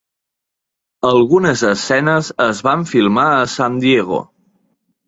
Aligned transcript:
Algunes 1.09 1.63
escenes 1.73 2.33
es 2.49 2.65
van 2.71 2.89
filmar 2.95 3.31
a 3.37 3.47
San 3.61 3.81
Diego. 3.87 4.25